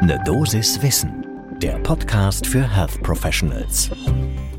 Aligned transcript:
Ne 0.00 0.16
Dosis 0.24 0.80
Wissen, 0.80 1.26
der 1.60 1.76
Podcast 1.80 2.46
für 2.46 2.62
Health 2.62 3.02
Professionals. 3.02 3.90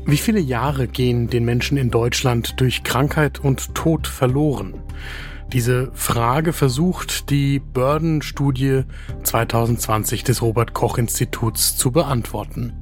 Wie 0.04 0.18
viele 0.18 0.38
Jahre 0.38 0.86
gehen 0.86 1.28
den 1.28 1.46
Menschen 1.46 1.78
in 1.78 1.90
Deutschland 1.90 2.60
durch 2.60 2.82
Krankheit 2.82 3.38
und 3.38 3.74
Tod 3.74 4.06
verloren? 4.06 4.74
Diese 5.50 5.90
Frage 5.94 6.52
versucht 6.52 7.30
die 7.30 7.58
Burden-Studie 7.58 8.82
2020 9.22 10.24
des 10.24 10.42
Robert 10.42 10.74
Koch 10.74 10.98
Instituts 10.98 11.74
zu 11.74 11.90
beantworten. 11.90 12.74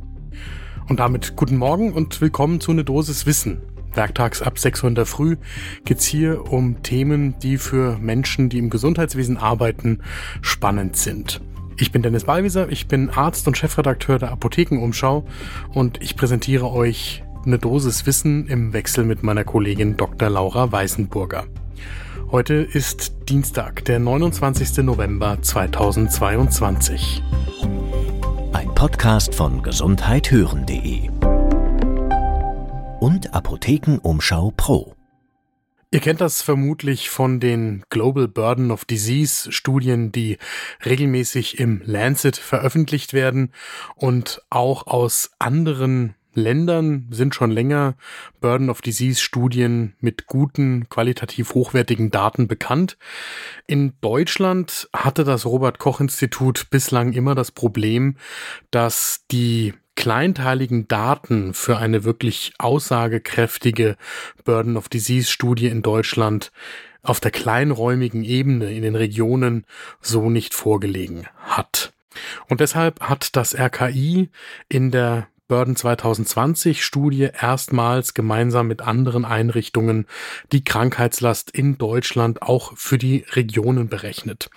Und 0.89 0.99
damit 0.99 1.37
guten 1.37 1.59
Morgen 1.59 1.93
und 1.93 2.21
willkommen 2.21 2.61
zu 2.61 2.73
Ne 2.73 2.83
Dosis 2.83 3.25
Wissen. 3.25 3.63
Werktags 3.95 4.43
ab 4.43 4.59
6 4.59 4.83
Uhr 4.83 4.89
in 4.89 4.95
der 4.97 5.07
Früh 5.07 5.37
geht's 5.85 6.07
hier 6.07 6.53
um 6.53 6.83
Themen, 6.83 7.39
die 7.39 7.57
für 7.57 7.99
Menschen, 7.99 8.49
die 8.49 8.59
im 8.59 8.69
Gesundheitswesen 8.69 9.37
arbeiten, 9.37 10.01
spannend 10.43 10.97
sind. 10.97 11.41
Ich 11.81 11.93
bin 11.93 12.03
Dennis 12.03 12.25
Ballwieser, 12.25 12.71
ich 12.71 12.89
bin 12.89 13.09
Arzt 13.11 13.47
und 13.47 13.57
Chefredakteur 13.57 14.19
der 14.19 14.33
Apothekenumschau 14.33 15.25
und 15.73 16.03
ich 16.03 16.17
präsentiere 16.17 16.73
euch 16.73 17.23
eine 17.47 17.59
Dosis 17.59 18.05
Wissen 18.05 18.49
im 18.49 18.73
Wechsel 18.73 19.05
mit 19.05 19.23
meiner 19.23 19.45
Kollegin 19.45 19.97
Dr. 19.97 20.29
Laura 20.29 20.73
Weißenburger. 20.73 21.47
Heute 22.33 22.55
ist 22.55 23.29
Dienstag, 23.29 23.85
der 23.85 24.01
29. 24.01 24.79
November 24.79 25.39
2022. 25.41 27.23
Ein 28.53 28.75
Podcast 28.75 29.35
von 29.35 29.63
gesundheithören.de 29.63 31.09
und 33.01 33.33
Apothekenumschau 33.33 34.53
Pro. 34.57 34.98
Ihr 35.91 36.01
kennt 36.01 36.21
das 36.21 36.43
vermutlich 36.43 37.09
von 37.09 37.41
den 37.41 37.83
Global 37.89 38.29
Burden 38.29 38.71
of 38.71 38.85
Disease 38.85 39.51
Studien, 39.51 40.13
die 40.13 40.37
regelmäßig 40.85 41.59
im 41.59 41.81
Lancet 41.83 42.37
veröffentlicht 42.37 43.15
werden 43.15 43.55
und 43.97 44.43
auch 44.51 44.87
aus 44.87 45.31
anderen 45.39 46.15
Ländern 46.35 47.09
sind 47.11 47.35
schon 47.35 47.51
länger 47.51 47.97
Burden 48.43 48.69
of 48.69 48.83
Disease 48.83 49.19
Studien 49.19 49.95
mit 49.99 50.27
guten, 50.27 50.91
qualitativ 50.91 51.55
hochwertigen 51.55 52.11
Daten 52.11 52.49
bekannt. 52.49 52.99
In 53.67 53.95
Deutschland 54.03 54.91
hatte 54.93 55.25
das 55.25 55.47
Robert 55.47 55.79
Koch 55.79 56.01
Institut 56.01 56.69
bislang 56.69 57.15
immer 57.15 57.35
das 57.35 57.51
Problem, 57.51 58.17
dass 58.71 59.25
die 59.31 59.73
kleinteiligen 59.99 60.87
Daten 60.87 61.55
für 61.55 61.79
eine 61.79 62.05
wirklich 62.05 62.53
aussagekräftige 62.59 63.97
Burden 64.45 64.77
of 64.77 64.89
Disease 64.89 65.29
Studie 65.29 65.67
in 65.67 65.83
Deutschland 65.83 66.53
auf 67.03 67.19
der 67.19 67.33
kleinräumigen 67.33 68.23
Ebene 68.23 68.73
in 68.73 68.83
den 68.83 68.95
Regionen 68.95 69.67
so 70.01 70.31
nicht 70.31 70.55
vorgelegen 70.55 71.27
hat. 71.39 71.93
Und 72.49 72.61
deshalb 72.61 73.01
hat 73.01 73.35
das 73.35 73.59
RKI 73.59 74.31
in 74.69 74.93
der 74.93 75.27
Burden 75.49 75.75
2020 75.77 76.85
Studie 76.85 77.31
erstmals 77.41 78.13
gemeinsam 78.13 78.69
mit 78.69 78.83
anderen 78.83 79.25
Einrichtungen 79.25 80.07
die 80.53 80.63
Krankheitslast 80.63 81.51
in 81.51 81.79
Deutschland 81.79 82.43
auch 82.43 82.77
für 82.77 82.99
die 82.99 83.25
Regionen 83.33 83.89
berechnet. 83.89 84.51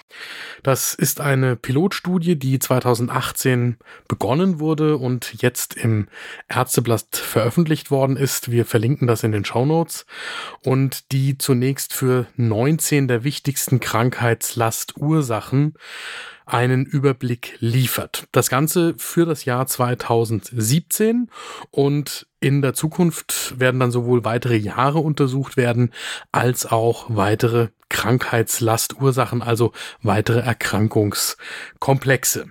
Das 0.64 0.94
ist 0.94 1.22
eine 1.22 1.56
Pilotstudie, 1.56 2.36
die 2.36 2.59
2018 2.59 3.78
begonnen 4.09 4.59
wurde 4.59 4.97
und 4.97 5.42
jetzt 5.42 5.75
im 5.75 6.09
Ärzteblatt 6.50 7.16
veröffentlicht 7.16 7.89
worden 7.89 8.17
ist. 8.17 8.52
Wir 8.52 8.66
verlinken 8.66 9.08
das 9.08 9.23
in 9.23 9.31
den 9.31 9.45
Show 9.45 9.66
Notes 9.66 10.06
und 10.64 11.14
die 11.14 11.38
zunächst 11.38 11.94
für 11.94 12.28
19 12.36 13.08
der 13.08 13.23
wichtigsten 13.23 13.80
Krankheitslastursachen 13.80 15.75
einen 16.52 16.86
Überblick 16.86 17.58
liefert. 17.60 18.28
Das 18.32 18.50
Ganze 18.50 18.94
für 18.98 19.26
das 19.26 19.44
Jahr 19.46 19.68
2017 19.68 21.30
und 21.72 22.28
in 22.40 22.62
der 22.62 22.74
Zukunft 22.74 23.60
werden 23.60 23.80
dann 23.80 23.92
sowohl 23.92 24.24
weitere 24.26 24.58
Jahre 24.58 25.00
untersucht 25.00 25.58
werden, 25.58 25.92
als 26.31 26.66
auch 26.66 27.06
weitere 27.09 27.70
Krankheitslastursachen, 27.90 29.42
also 29.42 29.74
weitere 30.02 30.40
Erkrankungskomplexe. 30.40 32.46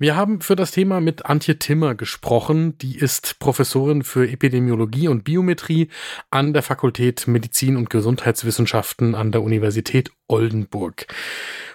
Wir 0.00 0.14
haben 0.14 0.40
für 0.40 0.54
das 0.54 0.70
Thema 0.70 1.00
mit 1.00 1.26
Antje 1.26 1.58
Timmer 1.58 1.96
gesprochen. 1.96 2.78
Die 2.78 2.96
ist 2.96 3.40
Professorin 3.40 4.04
für 4.04 4.30
Epidemiologie 4.30 5.08
und 5.08 5.24
Biometrie 5.24 5.88
an 6.30 6.52
der 6.52 6.62
Fakultät 6.62 7.26
Medizin 7.26 7.76
und 7.76 7.90
Gesundheitswissenschaften 7.90 9.16
an 9.16 9.32
der 9.32 9.42
Universität 9.42 10.12
Oldenburg. 10.28 11.08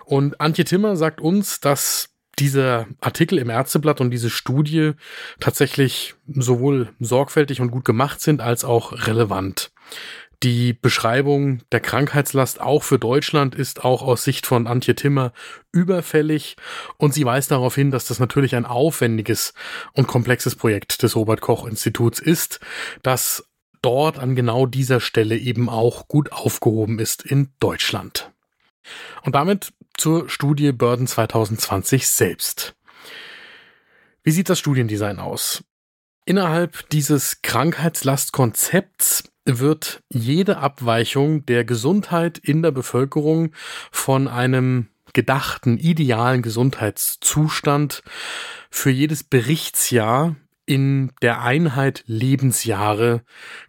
Und 0.06 0.40
Antje 0.41 0.66
Timmer 0.66 0.96
sagt 0.96 1.22
uns, 1.22 1.59
dass 1.59 2.09
dieser 2.40 2.88
Artikel 3.00 3.38
im 3.38 3.50
Ärzteblatt 3.50 4.02
und 4.02 4.12
diese 4.12 4.30
Studie 4.30 4.94
tatsächlich 5.40 6.16
sowohl 6.28 6.90
sorgfältig 7.00 7.62
und 7.62 7.72
gut 7.72 7.86
gemacht 7.86 8.22
sind 8.22 8.42
als 8.42 8.66
auch 8.66 9.08
relevant. 9.08 9.72
Die 10.42 10.74
Beschreibung 10.74 11.62
der 11.72 11.80
Krankheitslast 11.80 12.59
auch 12.59 12.84
für 12.84 13.00
Deutschland 13.00 13.56
ist 13.56 13.86
auch 13.86 14.02
aus 14.02 14.25
Sicht 14.25 14.46
von 14.46 14.68
Antje 14.68 14.94
Timmer 14.94 15.31
überfällig 15.72 16.58
und 16.97 17.13
sie 17.13 17.24
weist 17.24 17.52
darauf 17.52 17.75
hin, 17.75 17.92
dass 17.92 18.08
das 18.08 18.19
natürlich 18.19 18.56
ein 18.56 18.66
aufwendiges 18.66 19.53
und 19.94 20.08
komplexes 20.08 20.58
Projekt 20.58 21.02
des 21.02 21.16
Robert 21.16 21.40
Koch 21.40 21.66
Instituts 21.66 22.19
ist, 22.19 22.59
das 23.03 23.47
dort 23.81 24.19
an 24.19 24.36
genau 24.36 24.66
dieser 24.66 25.00
Stelle 25.00 25.38
eben 25.38 25.69
auch 25.69 26.09
gut 26.09 26.34
aufgehoben 26.34 27.00
ist 27.00 27.24
in 27.24 27.53
Deutschland. 27.62 28.31
Und 29.22 29.36
damit 29.36 29.72
zur 29.98 30.30
Studie 30.30 30.72
Burden 30.72 31.08
2020 31.08 32.08
selbst. 32.08 32.76
Wie 34.24 34.31
sieht 34.31 34.50
das 34.50 34.59
Studiendesign 34.59 35.20
aus? 35.20 35.64
Innerhalb 36.26 36.90
dieses 36.90 37.42
Krankheitslastkonzepts 37.42 39.24
wird 39.46 40.02
jede 40.09 40.58
Abweichung 40.58 41.46
der 41.46 41.66
Gesundheit 41.66 42.38
in 42.38 42.62
der 42.62 42.72
Bevölkerung 42.72 43.52
von 43.92 44.28
einem 44.30 44.88
gedachten 45.14 45.78
idealen 45.78 46.42
Gesundheitszustand 46.42 48.04
für 48.72 48.90
jedes 48.90 49.24
Berichtsjahr 49.24 50.36
in 50.66 51.12
der 51.22 51.42
Einheit 51.42 52.04
Lebensjahre 52.08 53.24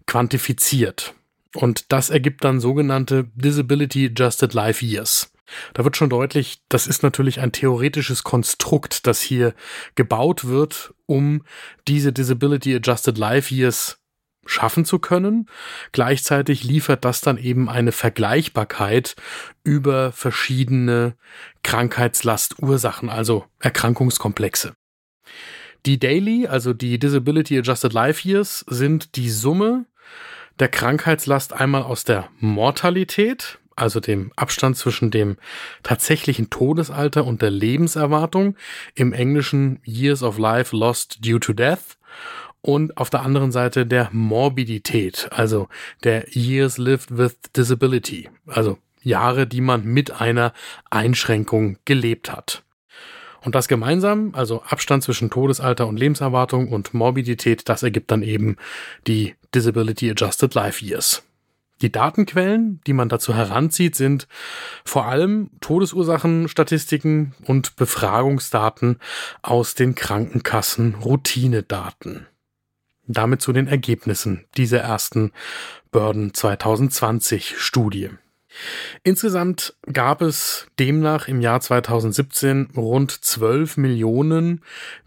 quantifiziert. 0.06 1.15
Und 1.55 1.93
das 1.93 2.11
ergibt 2.11 2.45
dann 2.45 2.61
sogenannte 2.61 3.29
Disability 3.35 4.06
Adjusted 4.06 4.55
Life 4.55 4.85
Years. 4.85 5.34
Da 5.75 5.84
wird 5.84 5.97
schon 5.97 6.10
deutlich, 6.10 6.62
das 6.69 6.87
ist 6.87 7.03
natürlich 7.03 7.41
ein 7.41 7.53
theoretisches 7.53 8.25
Konstrukt, 8.25 9.06
das 9.06 9.21
hier 9.21 9.55
gebaut 9.94 10.47
wird, 10.47 10.94
um 11.06 11.44
diese 11.87 12.12
Disability 12.12 12.75
Adjusted 12.75 13.19
Life 13.19 13.55
Years 13.55 13.99
schaffen 14.47 14.84
zu 14.84 14.99
können. 14.99 15.49
Gleichzeitig 15.93 16.65
liefert 16.65 17.05
das 17.05 17.21
dann 17.21 17.38
eben 17.38 17.69
eine 17.69 17.93
Vergleichbarkeit 17.93 19.16
über 19.62 20.12
verschiedene 20.12 21.16
Krankheitslastursachen, 21.62 23.09
also 23.09 23.47
Erkrankungskomplexe. 23.61 24.75
Die 25.87 25.99
Daily, 25.99 26.47
also 26.47 26.72
die 26.72 26.99
Disability 26.99 27.59
Adjusted 27.59 27.93
Life 27.93 28.26
Years, 28.26 28.65
sind 28.69 29.16
die 29.16 29.31
Summe 29.31 29.87
der 30.59 30.69
Krankheitslast 30.69 31.53
einmal 31.53 31.82
aus 31.82 32.05
der 32.05 32.28
Mortalität, 32.38 33.59
also 33.77 34.01
dem 34.01 34.33
Abstand 34.37 34.77
zwischen 34.77 35.11
dem 35.11 35.37
tatsächlichen 35.83 36.51
Todesalter 36.51 37.25
und 37.25 37.43
der 37.43 37.51
Lebenserwartung, 37.51 38.57
im 38.95 39.12
Englischen 39.12 39.81
Years 39.85 40.23
of 40.23 40.39
Life 40.39 40.77
Lost 40.77 41.25
Due 41.25 41.41
to 41.41 41.53
Death, 41.53 41.97
und 42.61 42.97
auf 42.97 43.11
der 43.11 43.21
anderen 43.21 43.53
Seite 43.53 43.85
der 43.85 44.09
Morbidität, 44.12 45.29
also 45.31 45.69
der 46.03 46.35
Years 46.35 46.79
Lived 46.79 47.19
with 47.19 47.37
Disability, 47.55 48.31
also 48.47 48.79
Jahre, 49.03 49.47
die 49.47 49.61
man 49.61 49.85
mit 49.85 50.19
einer 50.19 50.55
Einschränkung 50.89 51.77
gelebt 51.85 52.33
hat. 52.33 52.62
Und 53.43 53.55
das 53.55 53.69
gemeinsam, 53.69 54.31
also 54.35 54.62
Abstand 54.62 55.03
zwischen 55.03 55.29
Todesalter 55.29 55.87
und 55.87 55.99
Lebenserwartung 55.99 56.69
und 56.69 56.94
Morbidität, 56.94 57.69
das 57.69 57.82
ergibt 57.82 58.11
dann 58.11 58.23
eben 58.23 58.56
die 59.06 59.35
Disability 59.55 60.11
Adjusted 60.11 60.55
Life 60.55 60.82
Years. 60.82 61.23
Die 61.84 61.92
Datenquellen, 61.92 62.81
die 62.86 62.94
man 62.94 63.10
dazu 63.10 63.34
heranzieht, 63.34 63.94
sind 63.94 64.26
vor 64.86 65.04
allem 65.04 65.50
Todesursachenstatistiken 65.60 67.34
und 67.44 67.76
Befragungsdaten 67.76 68.98
aus 69.42 69.75
den 69.75 69.94
Krankenkassen 69.94 70.94
Routinedaten. 70.94 72.26
Damit 73.06 73.42
zu 73.42 73.52
den 73.52 73.69
Ergebnissen 73.69 74.46
dieser 74.56 74.78
ersten 74.78 75.32
Burden 75.90 76.32
2020 76.32 77.58
Studie. 77.58 78.08
Insgesamt 79.03 79.75
gab 79.93 80.23
es 80.23 80.67
demnach 80.79 81.29
im 81.29 81.41
Jahr 81.41 81.61
2017 81.61 82.71
rund 82.77 83.11
12 83.11 83.77
Millionen 83.77 84.62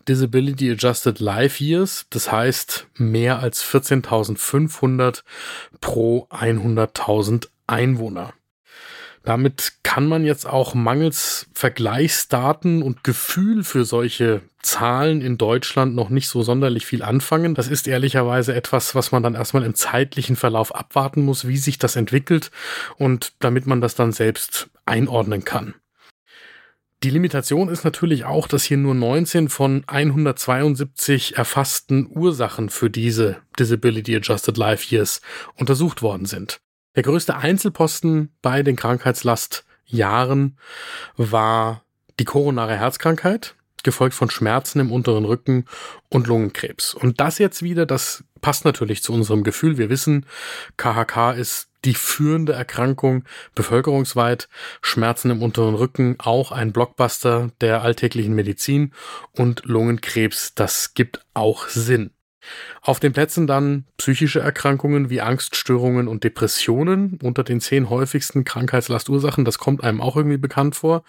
Disability 0.07 0.71
Adjusted 0.71 1.19
Life 1.19 1.63
Years, 1.63 2.05
das 2.09 2.31
heißt 2.31 2.87
mehr 2.95 3.39
als 3.39 3.63
14.500 3.63 5.23
pro 5.81 6.27
100.000 6.29 7.47
Einwohner. 7.67 8.33
Damit 9.27 9.73
kann 9.83 10.07
man 10.07 10.23
jetzt 10.23 10.47
auch 10.47 10.73
mangels 10.73 11.47
Vergleichsdaten 11.53 12.81
und 12.81 13.03
Gefühl 13.03 13.65
für 13.65 13.83
solche 13.83 14.39
Zahlen 14.61 15.19
in 15.19 15.37
Deutschland 15.37 15.95
noch 15.95 16.07
nicht 16.09 16.29
so 16.29 16.43
sonderlich 16.43 16.85
viel 16.85 17.03
anfangen. 17.03 17.53
Das 17.53 17.67
ist 17.67 17.89
ehrlicherweise 17.89 18.55
etwas, 18.55 18.95
was 18.95 19.11
man 19.11 19.23
dann 19.23 19.35
erstmal 19.35 19.65
im 19.65 19.75
zeitlichen 19.75 20.37
Verlauf 20.37 20.73
abwarten 20.73 21.25
muss, 21.25 21.45
wie 21.45 21.57
sich 21.57 21.77
das 21.77 21.97
entwickelt 21.97 22.51
und 22.95 23.33
damit 23.39 23.67
man 23.67 23.81
das 23.81 23.95
dann 23.95 24.13
selbst 24.13 24.69
einordnen 24.85 25.43
kann. 25.43 25.73
Die 27.03 27.09
Limitation 27.09 27.67
ist 27.67 27.83
natürlich 27.83 28.23
auch, 28.23 28.47
dass 28.47 28.63
hier 28.63 28.77
nur 28.77 28.95
19 28.95 29.49
von 29.49 29.83
172 29.87 31.35
erfassten 31.35 32.09
Ursachen 32.15 32.69
für 32.69 32.89
diese 32.89 33.41
Disability 33.59 34.15
Adjusted 34.15 34.55
Life 34.55 34.95
Years 34.95 35.19
untersucht 35.57 36.01
worden 36.01 36.27
sind. 36.27 36.61
Der 36.97 37.03
größte 37.03 37.37
Einzelposten 37.37 38.31
bei 38.41 38.63
den 38.63 38.75
Krankheitslastjahren 38.75 40.57
war 41.15 41.83
die 42.19 42.25
koronare 42.25 42.75
Herzkrankheit, 42.75 43.53
gefolgt 43.83 44.15
von 44.15 44.31
Schmerzen 44.31 44.79
im 44.79 44.91
unteren 44.91 45.23
Rücken 45.23 45.65
und 46.09 46.25
Lungenkrebs. 46.25 46.95
Und 46.95 47.21
das 47.21 47.37
jetzt 47.37 47.61
wieder, 47.61 47.85
das 47.85 48.23
passt 48.41 48.65
natürlich 48.65 49.03
zu 49.03 49.13
unserem 49.13 49.43
Gefühl. 49.43 49.77
Wir 49.77 49.91
wissen, 49.91 50.25
KHK 50.77 51.33
ist 51.37 51.69
die 51.85 51.93
führende 51.93 52.53
Erkrankung 52.53 53.25
bevölkerungsweit. 53.53 54.49
Schmerzen 54.81 55.29
im 55.29 55.43
unteren 55.43 55.75
Rücken, 55.75 56.15
auch 56.17 56.51
ein 56.51 56.73
Blockbuster 56.73 57.51
der 57.61 57.83
alltäglichen 57.83 58.33
Medizin 58.33 58.91
und 59.33 59.65
Lungenkrebs, 59.65 60.55
das 60.55 60.95
gibt 60.95 61.23
auch 61.35 61.67
Sinn. 61.67 62.16
Auf 62.81 62.99
den 62.99 63.13
Plätzen 63.13 63.47
dann 63.47 63.85
psychische 63.97 64.39
Erkrankungen 64.39 65.09
wie 65.09 65.21
Angststörungen 65.21 66.07
und 66.07 66.23
Depressionen 66.23 67.19
unter 67.21 67.43
den 67.43 67.61
zehn 67.61 67.89
häufigsten 67.89 68.45
Krankheitslastursachen. 68.45 69.45
Das 69.45 69.57
kommt 69.57 69.83
einem 69.83 70.01
auch 70.01 70.15
irgendwie 70.15 70.37
bekannt 70.37 70.75
vor. 70.75 71.03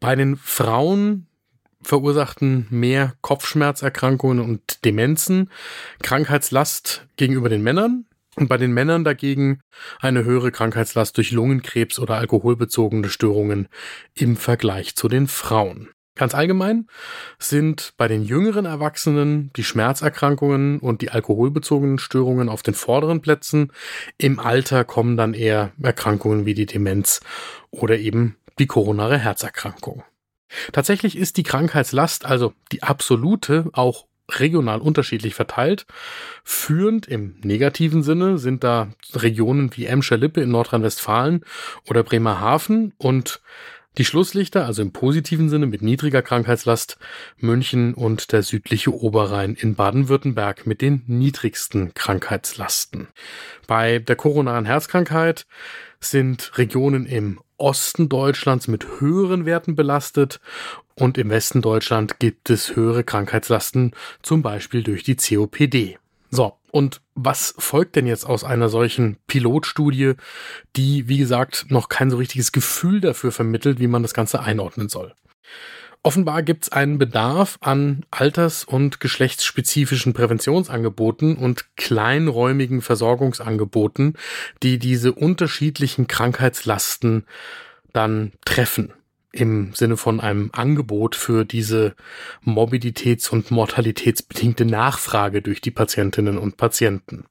Bei 0.00 0.14
den 0.14 0.36
Frauen 0.36 1.26
verursachten 1.82 2.66
mehr 2.70 3.14
Kopfschmerzerkrankungen 3.20 4.40
und 4.40 4.84
Demenzen, 4.84 5.50
Krankheitslast 6.02 7.06
gegenüber 7.16 7.48
den 7.48 7.62
Männern 7.62 8.06
und 8.36 8.48
bei 8.48 8.58
den 8.58 8.72
Männern 8.72 9.04
dagegen 9.04 9.60
eine 10.00 10.24
höhere 10.24 10.52
Krankheitslast 10.52 11.16
durch 11.16 11.30
Lungenkrebs 11.30 11.98
oder 11.98 12.16
alkoholbezogene 12.16 13.08
Störungen 13.08 13.68
im 14.14 14.36
Vergleich 14.36 14.94
zu 14.94 15.08
den 15.08 15.26
Frauen. 15.26 15.88
Ganz 16.16 16.34
allgemein 16.34 16.86
sind 17.38 17.92
bei 17.98 18.08
den 18.08 18.24
jüngeren 18.24 18.64
Erwachsenen 18.64 19.52
die 19.54 19.64
Schmerzerkrankungen 19.64 20.80
und 20.80 21.02
die 21.02 21.10
alkoholbezogenen 21.10 21.98
Störungen 21.98 22.48
auf 22.48 22.62
den 22.62 22.74
vorderen 22.74 23.20
Plätzen. 23.20 23.70
Im 24.16 24.40
Alter 24.40 24.84
kommen 24.84 25.18
dann 25.18 25.34
eher 25.34 25.72
Erkrankungen 25.80 26.46
wie 26.46 26.54
die 26.54 26.66
Demenz 26.66 27.20
oder 27.70 27.98
eben 27.98 28.36
die 28.58 28.66
koronare 28.66 29.18
Herzerkrankung. 29.18 30.04
Tatsächlich 30.72 31.18
ist 31.18 31.36
die 31.36 31.42
Krankheitslast, 31.42 32.24
also 32.24 32.54
die 32.72 32.82
absolute, 32.82 33.68
auch 33.74 34.06
regional 34.30 34.80
unterschiedlich 34.80 35.34
verteilt. 35.34 35.86
Führend 36.42 37.06
im 37.06 37.36
negativen 37.42 38.02
Sinne 38.02 38.38
sind 38.38 38.64
da 38.64 38.88
Regionen 39.12 39.70
wie 39.76 39.86
Emscher-Lippe 39.86 40.40
in 40.40 40.50
Nordrhein-Westfalen 40.50 41.44
oder 41.88 42.02
Bremerhaven 42.02 42.92
und 42.98 43.40
die 43.98 44.04
Schlusslichter, 44.04 44.66
also 44.66 44.82
im 44.82 44.92
positiven 44.92 45.48
Sinne 45.48 45.66
mit 45.66 45.82
niedriger 45.82 46.22
Krankheitslast, 46.22 46.98
München 47.38 47.94
und 47.94 48.32
der 48.32 48.42
südliche 48.42 48.94
Oberrhein 48.94 49.54
in 49.54 49.74
Baden-Württemberg 49.74 50.66
mit 50.66 50.82
den 50.82 51.02
niedrigsten 51.06 51.94
Krankheitslasten. 51.94 53.08
Bei 53.66 53.98
der 53.98 54.16
koronaren 54.16 54.66
Herzkrankheit 54.66 55.46
sind 56.00 56.58
Regionen 56.58 57.06
im 57.06 57.40
Osten 57.58 58.08
Deutschlands 58.08 58.68
mit 58.68 59.00
höheren 59.00 59.46
Werten 59.46 59.76
belastet 59.76 60.40
und 60.94 61.16
im 61.16 61.30
Westen 61.30 61.62
Deutschland 61.62 62.18
gibt 62.18 62.50
es 62.50 62.76
höhere 62.76 63.02
Krankheitslasten, 63.02 63.92
zum 64.22 64.42
Beispiel 64.42 64.82
durch 64.82 65.04
die 65.04 65.16
COPD. 65.16 65.98
So, 66.30 66.54
und 66.76 67.00
was 67.14 67.54
folgt 67.56 67.96
denn 67.96 68.06
jetzt 68.06 68.26
aus 68.26 68.44
einer 68.44 68.68
solchen 68.68 69.16
Pilotstudie, 69.28 70.12
die, 70.76 71.08
wie 71.08 71.16
gesagt, 71.16 71.70
noch 71.70 71.88
kein 71.88 72.10
so 72.10 72.18
richtiges 72.18 72.52
Gefühl 72.52 73.00
dafür 73.00 73.32
vermittelt, 73.32 73.80
wie 73.80 73.86
man 73.86 74.02
das 74.02 74.12
Ganze 74.12 74.40
einordnen 74.40 74.90
soll? 74.90 75.14
Offenbar 76.02 76.42
gibt 76.42 76.64
es 76.64 76.72
einen 76.72 76.98
Bedarf 76.98 77.56
an 77.62 78.04
alters- 78.10 78.64
und 78.64 79.00
geschlechtsspezifischen 79.00 80.12
Präventionsangeboten 80.12 81.38
und 81.38 81.64
kleinräumigen 81.76 82.82
Versorgungsangeboten, 82.82 84.18
die 84.62 84.78
diese 84.78 85.14
unterschiedlichen 85.14 86.08
Krankheitslasten 86.08 87.24
dann 87.94 88.32
treffen 88.44 88.92
im 89.32 89.74
Sinne 89.74 89.96
von 89.96 90.20
einem 90.20 90.50
Angebot 90.52 91.14
für 91.14 91.44
diese 91.44 91.94
morbiditäts- 92.44 93.30
und 93.30 93.50
mortalitätsbedingte 93.50 94.64
Nachfrage 94.64 95.42
durch 95.42 95.60
die 95.60 95.70
Patientinnen 95.70 96.38
und 96.38 96.56
Patienten. 96.56 97.26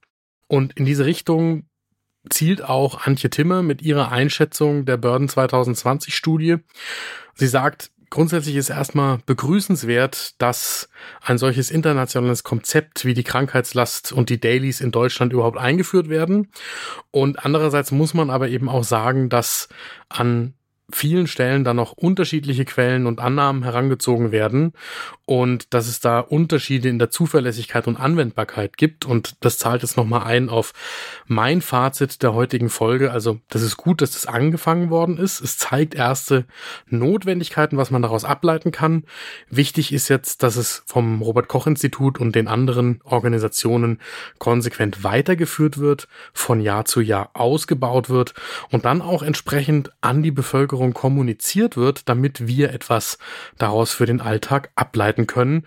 Und 0.48 0.74
in 0.74 0.84
diese 0.84 1.04
Richtung 1.04 1.64
zielt 2.30 2.62
auch 2.62 3.06
Antje 3.06 3.30
Timmer 3.30 3.62
mit 3.62 3.82
ihrer 3.82 4.12
Einschätzung 4.12 4.84
der 4.84 4.96
Burden 4.96 5.28
2020 5.28 6.14
Studie. 6.14 6.56
Sie 7.34 7.46
sagt, 7.46 7.90
grundsätzlich 8.10 8.56
ist 8.56 8.70
erstmal 8.70 9.18
begrüßenswert, 9.26 10.40
dass 10.40 10.88
ein 11.20 11.38
solches 11.38 11.70
internationales 11.70 12.44
Konzept 12.44 13.04
wie 13.04 13.14
die 13.14 13.24
Krankheitslast 13.24 14.12
und 14.12 14.30
die 14.30 14.40
Dailies 14.40 14.80
in 14.80 14.92
Deutschland 14.92 15.32
überhaupt 15.32 15.58
eingeführt 15.58 16.08
werden. 16.08 16.50
Und 17.10 17.44
andererseits 17.44 17.90
muss 17.90 18.14
man 18.14 18.30
aber 18.30 18.48
eben 18.48 18.68
auch 18.68 18.84
sagen, 18.84 19.28
dass 19.28 19.68
an 20.08 20.54
vielen 20.92 21.26
Stellen 21.26 21.64
dann 21.64 21.76
noch 21.76 21.92
unterschiedliche 21.92 22.64
Quellen 22.64 23.06
und 23.06 23.18
Annahmen 23.18 23.64
herangezogen 23.64 24.30
werden 24.30 24.72
und 25.24 25.74
dass 25.74 25.88
es 25.88 25.98
da 25.98 26.20
Unterschiede 26.20 26.88
in 26.88 27.00
der 27.00 27.10
Zuverlässigkeit 27.10 27.88
und 27.88 27.96
Anwendbarkeit 27.96 28.76
gibt. 28.76 29.04
Und 29.04 29.34
das 29.40 29.58
zahlt 29.58 29.82
jetzt 29.82 29.96
nochmal 29.96 30.22
ein 30.22 30.48
auf 30.48 30.72
mein 31.26 31.60
Fazit 31.60 32.22
der 32.22 32.32
heutigen 32.34 32.70
Folge. 32.70 33.10
Also 33.10 33.40
das 33.48 33.62
ist 33.62 33.76
gut, 33.76 34.00
dass 34.00 34.12
das 34.12 34.26
angefangen 34.26 34.88
worden 34.88 35.18
ist. 35.18 35.40
Es 35.40 35.58
zeigt 35.58 35.96
erste 35.96 36.44
Notwendigkeiten, 36.88 37.76
was 37.76 37.90
man 37.90 38.02
daraus 38.02 38.24
ableiten 38.24 38.70
kann. 38.70 39.02
Wichtig 39.50 39.92
ist 39.92 40.08
jetzt, 40.08 40.44
dass 40.44 40.54
es 40.54 40.84
vom 40.86 41.20
Robert 41.20 41.48
Koch 41.48 41.66
Institut 41.66 42.20
und 42.20 42.36
den 42.36 42.46
anderen 42.46 43.00
Organisationen 43.02 43.98
konsequent 44.38 45.02
weitergeführt 45.02 45.78
wird, 45.78 46.06
von 46.32 46.60
Jahr 46.60 46.84
zu 46.84 47.00
Jahr 47.00 47.30
ausgebaut 47.34 48.08
wird 48.08 48.34
und 48.70 48.84
dann 48.84 49.02
auch 49.02 49.24
entsprechend 49.24 49.90
an 50.00 50.22
die 50.22 50.30
Bevölkerung 50.30 50.75
kommuniziert 50.94 51.76
wird, 51.76 52.08
damit 52.08 52.46
wir 52.46 52.72
etwas 52.72 53.18
daraus 53.58 53.92
für 53.92 54.06
den 54.06 54.20
Alltag 54.20 54.70
ableiten 54.74 55.06
ableiten 55.06 55.26
können. 55.26 55.64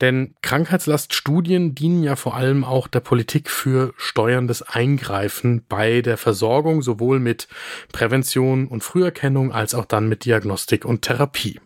Denn 0.00 0.34
Krankheitslaststudien 0.42 1.74
dienen 1.74 2.02
ja 2.02 2.16
vor 2.16 2.34
allem 2.34 2.64
auch 2.64 2.88
der 2.88 3.00
Politik 3.00 3.50
für 3.50 3.94
steuerndes 3.96 4.62
Eingreifen 4.62 5.64
bei 5.68 6.02
der 6.02 6.16
Versorgung, 6.16 6.82
sowohl 6.82 7.20
mit 7.20 7.48
Prävention 7.92 8.66
und 8.66 8.82
Früherkennung 8.82 9.52
als 9.52 9.74
auch 9.74 9.84
dann 9.84 10.08
mit 10.08 10.24
Diagnostik 10.24 10.84
und 10.84 11.02
Therapie. 11.02 11.60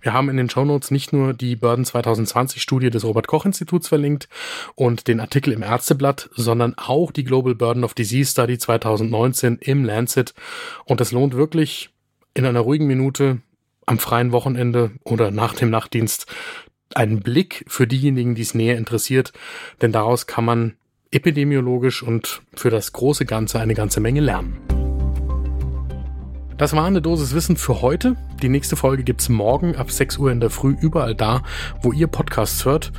Wir 0.00 0.14
haben 0.14 0.30
in 0.30 0.38
den 0.38 0.48
Shownotes 0.48 0.90
nicht 0.90 1.12
nur 1.12 1.34
die 1.34 1.54
Burden 1.54 1.84
2020 1.84 2.62
Studie 2.62 2.88
des 2.88 3.04
Robert 3.04 3.26
Koch 3.26 3.44
Instituts 3.44 3.86
verlinkt 3.86 4.28
und 4.74 5.08
den 5.08 5.20
Artikel 5.20 5.52
im 5.52 5.62
Ärzteblatt, 5.62 6.30
sondern 6.32 6.74
auch 6.78 7.12
die 7.12 7.24
Global 7.24 7.54
Burden 7.54 7.84
of 7.84 7.92
Disease 7.92 8.30
Study 8.30 8.56
2019 8.56 9.58
im 9.60 9.84
Lancet. 9.84 10.32
Und 10.86 11.02
es 11.02 11.12
lohnt 11.12 11.34
wirklich 11.34 11.90
in 12.38 12.46
einer 12.46 12.60
ruhigen 12.60 12.86
Minute 12.86 13.38
am 13.84 13.98
freien 13.98 14.30
Wochenende 14.30 14.92
oder 15.02 15.32
nach 15.32 15.54
dem 15.54 15.70
Nachtdienst 15.70 16.26
einen 16.94 17.20
Blick 17.20 17.64
für 17.66 17.88
diejenigen, 17.88 18.36
die 18.36 18.42
es 18.42 18.54
näher 18.54 18.78
interessiert, 18.78 19.32
denn 19.82 19.90
daraus 19.90 20.28
kann 20.28 20.44
man 20.44 20.74
epidemiologisch 21.10 22.02
und 22.02 22.42
für 22.54 22.70
das 22.70 22.92
große 22.92 23.24
Ganze 23.24 23.58
eine 23.58 23.74
ganze 23.74 23.98
Menge 23.98 24.20
lernen. 24.20 24.56
Das 26.58 26.74
war 26.74 26.84
eine 26.84 27.02
Dosis 27.02 27.34
Wissen 27.34 27.56
für 27.56 27.82
heute. 27.82 28.16
Die 28.40 28.48
nächste 28.48 28.76
Folge 28.76 29.02
gibt's 29.02 29.28
morgen 29.28 29.74
ab 29.74 29.90
6 29.90 30.18
Uhr 30.18 30.30
in 30.30 30.40
der 30.40 30.50
Früh 30.50 30.76
überall 30.80 31.16
da, 31.16 31.42
wo 31.82 31.92
ihr 31.92 32.06
Podcasts 32.06 32.64
hört. 32.64 32.92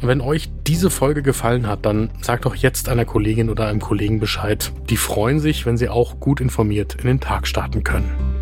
Und 0.00 0.08
wenn 0.08 0.20
euch 0.20 0.50
diese 0.66 0.90
Folge 0.90 1.22
gefallen 1.22 1.68
hat, 1.68 1.86
dann 1.86 2.10
sagt 2.20 2.46
doch 2.46 2.56
jetzt 2.56 2.88
einer 2.88 3.04
Kollegin 3.04 3.48
oder 3.48 3.68
einem 3.68 3.80
Kollegen 3.80 4.18
Bescheid. 4.18 4.72
Die 4.90 4.96
freuen 4.96 5.38
sich, 5.38 5.66
wenn 5.66 5.76
sie 5.76 5.88
auch 5.88 6.18
gut 6.18 6.40
informiert 6.40 6.96
in 6.96 7.06
den 7.06 7.20
Tag 7.20 7.46
starten 7.46 7.84
können. 7.84 8.41